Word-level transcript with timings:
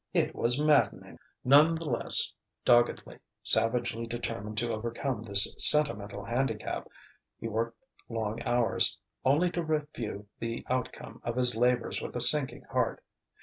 It 0.15 0.33
was 0.33 0.59
maddening. 0.59 1.19
None 1.45 1.75
the 1.75 1.85
less, 1.85 2.33
doggedly, 2.65 3.19
savagely 3.43 4.07
determined 4.07 4.57
to 4.57 4.71
overcome 4.73 5.21
this 5.21 5.53
sentimental 5.59 6.25
handicap, 6.25 6.89
he 7.39 7.47
worked 7.47 7.77
long 8.09 8.41
hours: 8.41 8.97
only 9.23 9.51
to 9.51 9.61
review 9.63 10.27
the 10.39 10.65
outcome 10.71 11.21
of 11.23 11.35
his 11.35 11.55
labours 11.55 12.01
with 12.01 12.15
a 12.15 12.21
sinking 12.21 12.63
heart. 12.63 13.03